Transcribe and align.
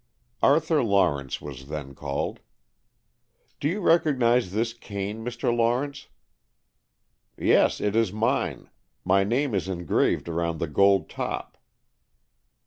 Arthur 0.41 0.81
Lawrence 0.81 1.39
was 1.39 1.67
then 1.67 1.93
called. 1.93 2.39
"Do 3.59 3.67
you 3.69 3.81
recognize 3.81 4.51
this 4.51 4.73
cane, 4.73 5.23
Mr. 5.23 5.55
Lawrence?" 5.55 6.07
"Yes, 7.37 7.79
it 7.79 7.95
is 7.95 8.11
mine. 8.11 8.71
My 9.05 9.23
name 9.23 9.53
is 9.53 9.67
engraved 9.67 10.27
around 10.27 10.57
the 10.57 10.65
gold 10.65 11.07
top." 11.07 11.55